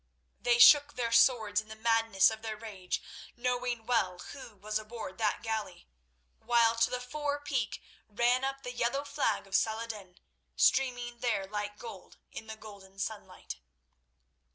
They 0.39 0.57
shook 0.57 0.95
their 0.95 1.11
swords 1.11 1.61
in 1.61 1.67
the 1.67 1.75
madness 1.75 2.31
of 2.31 2.41
their 2.41 2.57
rage, 2.57 3.03
knowing 3.35 3.85
well 3.85 4.17
who 4.17 4.55
was 4.55 4.79
aboard 4.79 5.19
that 5.19 5.43
galley; 5.43 5.85
while 6.39 6.75
to 6.77 6.89
the 6.89 6.99
fore 6.99 7.39
peak 7.39 7.83
ran 8.07 8.43
up 8.43 8.63
the 8.63 8.73
yellow 8.73 9.03
flag 9.03 9.45
of 9.45 9.55
Saladin, 9.55 10.19
streaming 10.55 11.19
there 11.19 11.45
like 11.45 11.77
gold 11.77 12.17
in 12.31 12.47
the 12.47 12.55
golden 12.57 12.97
sunlight. 12.97 13.57